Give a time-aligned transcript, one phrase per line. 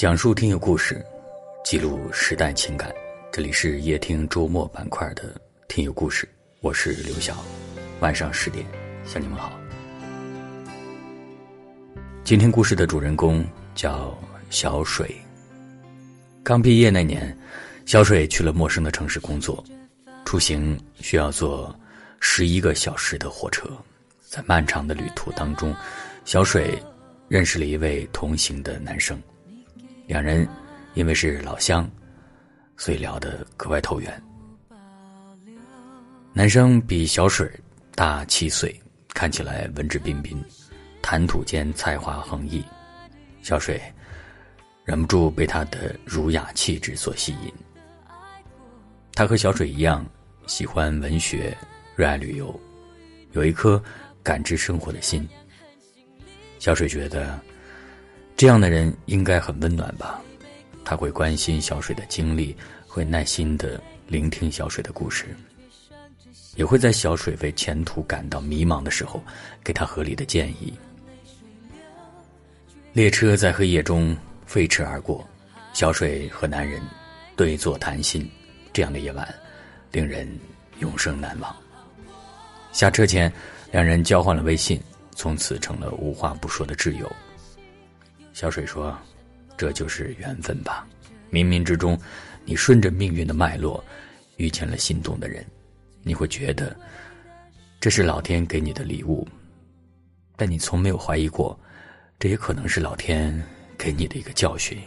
[0.00, 1.04] 讲述听友故事，
[1.62, 2.90] 记录时代情感。
[3.30, 5.38] 这里是夜听周末板块的
[5.68, 6.26] 听友故事，
[6.62, 7.36] 我是刘晓。
[8.00, 8.64] 晚上十点
[9.04, 9.52] 向你们好。
[12.24, 13.44] 今天故事的主人公
[13.74, 14.18] 叫
[14.48, 15.14] 小水。
[16.42, 17.38] 刚毕业那年，
[17.84, 19.62] 小水去了陌生的城市工作，
[20.24, 21.78] 出行需要坐
[22.20, 23.68] 十一个小时的火车。
[24.26, 25.76] 在漫长的旅途当中，
[26.24, 26.82] 小水
[27.28, 29.20] 认识了一位同行的男生。
[30.10, 30.44] 两人
[30.94, 31.88] 因为是老乡，
[32.76, 34.22] 所以聊得格外投缘。
[36.32, 37.48] 男生比小水
[37.94, 38.74] 大七岁，
[39.14, 40.44] 看起来文质彬彬，
[41.00, 42.60] 谈吐间才华横溢，
[43.40, 43.80] 小水
[44.84, 47.52] 忍不住被他的儒雅气质所吸引。
[49.14, 50.04] 他和小水一样，
[50.48, 51.56] 喜欢文学，
[51.94, 52.60] 热爱旅游，
[53.30, 53.80] 有一颗
[54.24, 55.24] 感知生活的心。
[56.58, 57.40] 小水觉得。
[58.40, 60.18] 这样的人应该很温暖吧？
[60.82, 65.36] 他会关心小水的经历，会耐心的聆听小水的故事，
[66.56, 69.22] 也会在小水为前途感到迷茫的时候，
[69.62, 70.72] 给他合理的建议。
[72.94, 75.22] 列车在黑夜中飞驰而过，
[75.74, 76.80] 小水和男人
[77.36, 78.26] 对坐谈心，
[78.72, 79.28] 这样的夜晚
[79.92, 80.26] 令人
[80.78, 81.54] 永生难忘。
[82.72, 83.30] 下车前，
[83.70, 84.80] 两人交换了微信，
[85.14, 87.12] 从此成了无话不说的挚友。
[88.40, 88.96] 小水说
[89.54, 90.86] ：“这就是缘分吧，
[91.30, 92.00] 冥冥之中，
[92.42, 93.84] 你顺着命运的脉络，
[94.38, 95.44] 遇见了心动的人，
[96.02, 96.74] 你会觉得
[97.80, 99.28] 这是老天给你的礼物，
[100.36, 101.54] 但你从没有怀疑过，
[102.18, 103.44] 这也可能是老天
[103.76, 104.80] 给你的一个教训。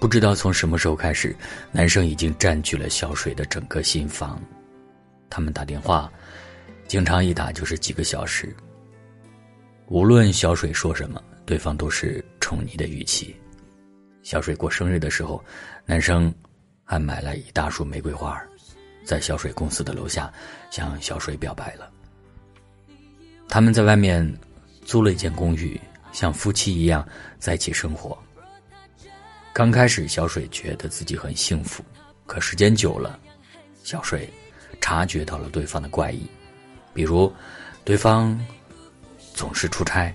[0.00, 1.36] 不知道从什么时候开始，
[1.70, 4.42] 男生已经占据了小水的整个心房，
[5.30, 6.12] 他们打电话，
[6.88, 8.52] 经常一打就是几个小时。”
[9.88, 13.34] 无论小水说什么，对方都是宠溺的语气。
[14.24, 15.42] 小水过生日的时候，
[15.84, 16.34] 男生
[16.82, 18.42] 还买了一大束玫瑰花，
[19.04, 20.32] 在小水公司的楼下
[20.72, 21.88] 向小水表白了。
[23.48, 24.28] 他们在外面
[24.84, 25.80] 租了一间公寓，
[26.10, 27.06] 像夫妻一样
[27.38, 28.18] 在一起生活。
[29.52, 31.84] 刚开始，小水觉得自己很幸福，
[32.26, 33.20] 可时间久了，
[33.84, 34.28] 小水
[34.80, 36.26] 察觉到了对方的怪异，
[36.92, 37.32] 比如
[37.84, 38.36] 对方。
[39.36, 40.12] 总是出差，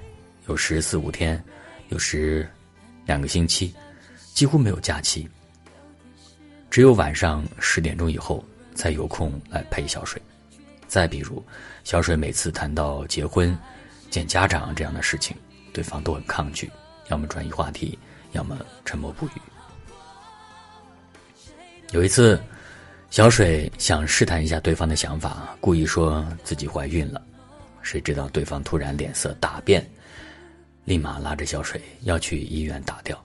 [0.48, 1.42] 有时四五天，
[1.90, 2.50] 有时
[3.06, 3.72] 两个星期，
[4.34, 5.30] 几乎没有假期。
[6.72, 8.44] 只有晚上十点钟以后
[8.74, 10.20] 才有空来陪小水。
[10.88, 11.46] 再比如，
[11.84, 13.56] 小水每次谈到结婚、
[14.10, 15.38] 见家长这样的事情，
[15.72, 16.68] 对方都很抗拒，
[17.10, 18.00] 要么转移话题，
[18.32, 19.32] 要么沉默不语。
[21.92, 22.42] 有一次，
[23.12, 27.22] 小水想试探一下对方的想法，故意说自己怀孕了。
[27.82, 29.86] 谁知道对方突然脸色大变，
[30.86, 33.22] 立马拉着小水要去医院打掉。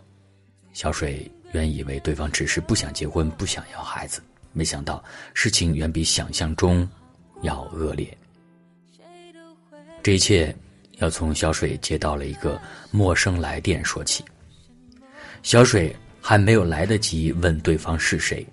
[0.73, 4.21] 小水原以为对方只是不想结婚，不想要孩子，
[4.53, 5.03] 没想到
[5.33, 6.89] 事情远比想象中
[7.43, 8.17] 要恶劣。
[10.03, 10.55] 这一切
[10.99, 14.25] 要从小水接到了一个陌生来电说起。
[15.43, 18.47] 小水还没有来得及问对方是谁，“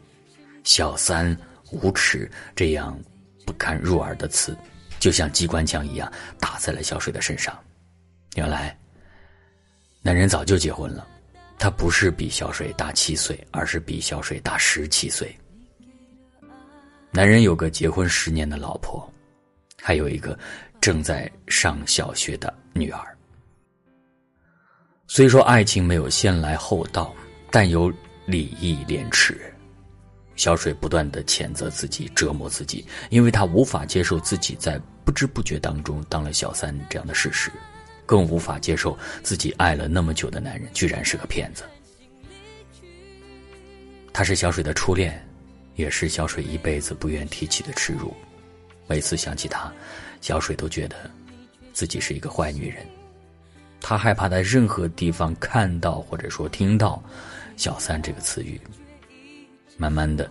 [0.63, 1.35] 小三
[1.71, 2.99] ”“无耻”这样
[3.45, 4.55] 不堪入耳的词。
[5.03, 6.09] 就像机关枪一样
[6.39, 7.53] 打在了小水的身上。
[8.35, 8.73] 原来，
[10.01, 11.05] 男人早就结婚了，
[11.59, 15.37] 他不是比小水大七岁，而是比小水大十七岁。
[17.11, 19.05] 男人有个结婚十年的老婆，
[19.81, 20.39] 还有一个
[20.79, 23.05] 正在上小学的女儿。
[25.05, 27.13] 虽说爱情没有先来后到，
[27.51, 27.91] 但有
[28.25, 29.52] 礼义廉耻。
[30.35, 37.51] 小水不断的谴责自己，折磨自己，因为他无法接受自己在不知不觉当中当了小三这样的事实，
[38.05, 41.63] 更无法接受自己爱了那么久的男人居然是个骗子。
[44.11, 45.23] 他是小水的初恋，
[45.75, 48.13] 也是小水一辈子不愿提起的耻辱。
[48.87, 49.71] 每次想起他，
[50.21, 51.09] 小水都觉得
[51.73, 52.85] 自己是一个坏女人。
[53.79, 57.03] 他害怕在任何地方看到或者说听到
[57.57, 58.59] “小三”这个词语。
[59.77, 60.29] 慢慢的，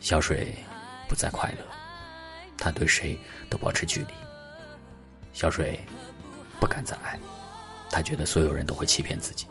[0.00, 0.54] 小水
[1.08, 1.64] 不再快乐，
[2.56, 4.08] 他对谁都保持距离。
[5.32, 5.80] 小水
[6.60, 7.18] 不敢再爱，
[7.90, 9.46] 他觉得所有人都会欺骗自己。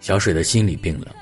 [0.00, 1.14] 小水的心理病了，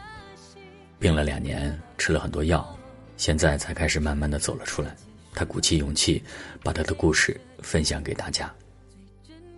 [1.00, 2.78] 病了两年，吃了很多药，
[3.16, 4.94] 现在才开始慢慢的走了出来。
[5.34, 6.22] 他鼓起勇气，
[6.62, 8.52] 把他的故事分享给大家。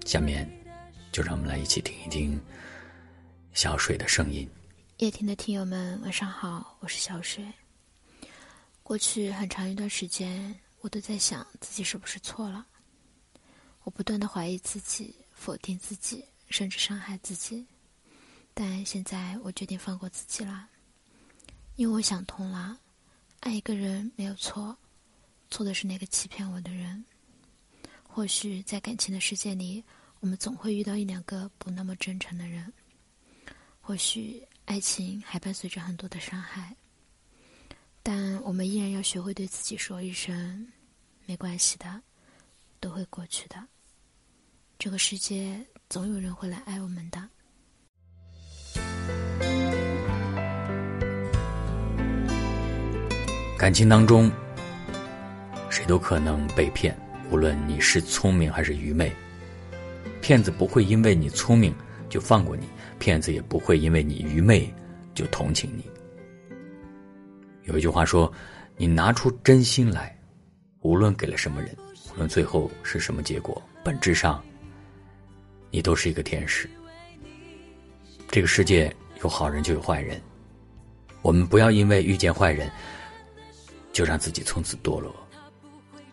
[0.06, 0.48] 下面，
[1.12, 2.40] 就让我们来一起听一听
[3.52, 4.48] 小水的声音。
[5.00, 7.42] 夜听的听友们，晚上好，我是小水。
[8.82, 12.66] 过去很长一段时间，我都在想自己是不是错了。
[13.84, 17.66] 我不断的怀疑自己，否定自己，甚至伤害自己。
[18.52, 20.68] 但现在我决定放过自己了，
[21.76, 22.78] 因为我想通了，
[23.40, 24.76] 爱一个人没有错，
[25.50, 27.02] 错的是那个欺骗我的人。
[28.02, 29.82] 或许在感情的世界里，
[30.18, 32.70] 我们总会遇到一两个不那么真诚的人。
[33.80, 36.76] 或许爱情还伴随着很多的伤害，
[38.04, 40.64] 但我们依然要学会对自己说一声
[41.26, 42.00] ：“没关系的，
[42.78, 43.56] 都会过去的。”
[44.78, 47.28] 这个世界总有人会来爱我们的。
[53.58, 54.30] 感情当中，
[55.68, 56.96] 谁都可能被骗，
[57.28, 59.12] 无论你是聪明还是愚昧。
[60.22, 61.74] 骗子不会因为你聪明
[62.10, 62.68] 就放过你，
[62.98, 64.70] 骗子也不会因为你愚昧
[65.14, 65.88] 就同情你。
[67.62, 68.30] 有一句话说
[68.76, 70.14] ：“你拿出真心来，
[70.80, 71.74] 无论给了什么人，
[72.12, 74.44] 无论最后是什么结果，本质上，
[75.70, 76.68] 你都是一个天使。”
[78.28, 80.20] 这个世界有好人就有坏人，
[81.22, 82.70] 我们不要因为遇见坏人。
[83.92, 85.12] 就让自己从此堕落，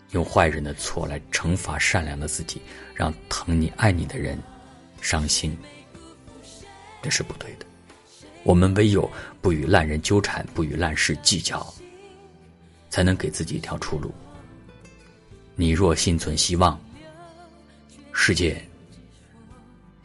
[0.09, 2.59] 用坏人的错来惩罚善良的自己，
[2.95, 4.37] 让疼你爱你的人
[4.99, 5.55] 伤心，
[7.07, 7.65] 这是不对的。
[8.43, 9.09] 我们唯有
[9.39, 11.65] 不与烂人纠缠，不与烂事计较，
[12.89, 14.13] 才能给自己一条出路。
[15.55, 16.77] 你若心存希望，
[18.11, 18.61] 世界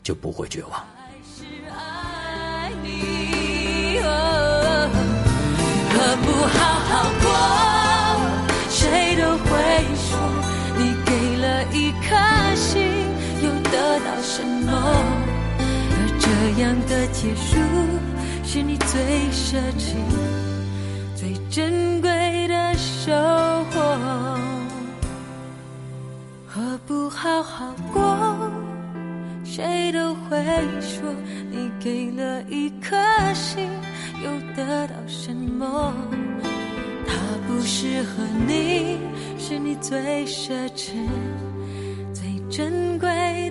[0.04, 0.86] 就不会绝望。
[5.90, 7.26] 何不好好过？
[8.70, 9.50] 谁都会
[9.96, 10.16] 说，
[10.78, 12.14] 你给了一颗
[12.54, 12.80] 心，
[13.42, 15.31] 又得到什么？
[16.44, 17.56] 这样的结束，
[18.42, 19.00] 是你最
[19.30, 19.94] 奢侈、
[21.14, 23.12] 最珍贵的收
[23.70, 23.80] 获。
[26.44, 28.50] 何不好好过？
[29.44, 30.44] 谁都会
[30.80, 31.14] 说，
[31.48, 32.96] 你给了一颗
[33.32, 33.68] 心。
[34.24, 35.94] 又得到什么？
[37.06, 37.14] 他
[37.46, 38.98] 不适合你，
[39.38, 40.90] 是你最奢侈、
[42.12, 43.48] 最珍贵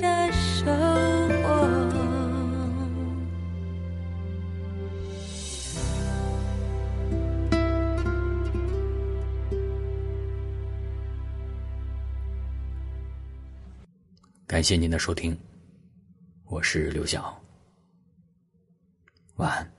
[14.51, 15.33] 感谢您的收听，
[16.43, 17.41] 我是刘晓，
[19.37, 19.71] 晚安。